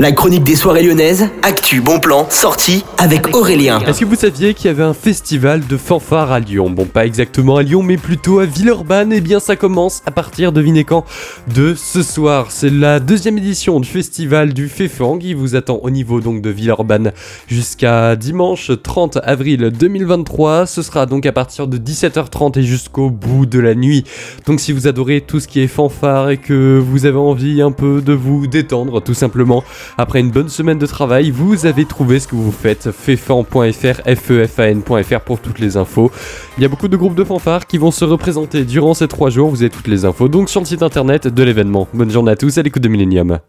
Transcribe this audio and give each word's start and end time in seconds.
La 0.00 0.12
chronique 0.12 0.44
des 0.44 0.56
soirées 0.56 0.82
lyonnaises, 0.82 1.28
actu, 1.42 1.82
bon 1.82 2.00
plan, 2.00 2.26
sortie 2.30 2.86
avec 2.96 3.36
Aurélien. 3.36 3.80
Est-ce 3.80 4.00
que 4.00 4.06
vous 4.06 4.14
saviez 4.14 4.54
qu'il 4.54 4.68
y 4.68 4.70
avait 4.70 4.82
un 4.82 4.94
festival 4.94 5.66
de 5.66 5.76
fanfare 5.76 6.32
à 6.32 6.40
Lyon? 6.40 6.70
Bon, 6.70 6.86
pas 6.86 7.04
exactement 7.04 7.56
à 7.56 7.62
Lyon, 7.62 7.82
mais 7.82 7.98
plutôt 7.98 8.38
à 8.38 8.46
Villeurbanne. 8.46 9.12
Eh 9.12 9.20
bien, 9.20 9.40
ça 9.40 9.56
commence 9.56 10.00
à 10.06 10.10
partir, 10.10 10.52
devinez 10.52 10.84
quand, 10.84 11.04
de 11.54 11.74
ce 11.74 12.02
soir. 12.02 12.46
C'est 12.48 12.70
la 12.70 12.98
deuxième 12.98 13.36
édition 13.36 13.78
du 13.78 13.86
festival 13.86 14.54
du 14.54 14.70
Féfang 14.70 15.18
qui 15.18 15.34
vous 15.34 15.54
attend 15.54 15.80
au 15.82 15.90
niveau 15.90 16.22
donc 16.22 16.40
de 16.40 16.48
Villeurbanne 16.48 17.12
jusqu'à 17.46 18.16
dimanche 18.16 18.70
30 18.82 19.18
avril 19.22 19.70
2023. 19.70 20.64
Ce 20.64 20.80
sera 20.80 21.04
donc 21.04 21.26
à 21.26 21.32
partir 21.32 21.66
de 21.66 21.76
17h30 21.76 22.58
et 22.58 22.62
jusqu'au 22.62 23.10
bout 23.10 23.44
de 23.44 23.58
la 23.58 23.74
nuit. 23.74 24.04
Donc, 24.46 24.60
si 24.60 24.72
vous 24.72 24.86
adorez 24.86 25.20
tout 25.20 25.40
ce 25.40 25.46
qui 25.46 25.60
est 25.60 25.68
fanfare 25.68 26.30
et 26.30 26.38
que 26.38 26.78
vous 26.78 27.04
avez 27.04 27.18
envie 27.18 27.60
un 27.60 27.72
peu 27.72 28.00
de 28.00 28.14
vous 28.14 28.46
détendre, 28.46 29.02
tout 29.02 29.12
simplement, 29.12 29.62
après 29.98 30.20
une 30.20 30.30
bonne 30.30 30.48
semaine 30.48 30.78
de 30.78 30.86
travail, 30.86 31.30
vous 31.30 31.66
avez 31.66 31.84
trouvé 31.84 32.20
ce 32.20 32.28
que 32.28 32.34
vous 32.34 32.52
faites. 32.52 32.90
Fefan.fr, 32.90 34.00
fefan.fr 34.16 35.20
pour 35.20 35.40
toutes 35.40 35.58
les 35.58 35.76
infos. 35.76 36.10
Il 36.56 36.62
y 36.62 36.66
a 36.66 36.68
beaucoup 36.68 36.88
de 36.88 36.96
groupes 36.96 37.14
de 37.14 37.24
fanfares 37.24 37.66
qui 37.66 37.78
vont 37.78 37.90
se 37.90 38.04
représenter 38.04 38.64
durant 38.64 38.94
ces 38.94 39.08
trois 39.08 39.30
jours. 39.30 39.50
Vous 39.50 39.62
avez 39.62 39.70
toutes 39.70 39.88
les 39.88 40.04
infos 40.04 40.28
donc 40.28 40.48
sur 40.48 40.60
le 40.60 40.66
site 40.66 40.82
internet 40.82 41.26
de 41.26 41.42
l'événement. 41.42 41.88
Bonne 41.92 42.10
journée 42.10 42.32
à 42.32 42.36
tous 42.36 42.58
à 42.58 42.62
l'écoute 42.62 42.82
de 42.82 42.88
Millennium. 42.88 43.40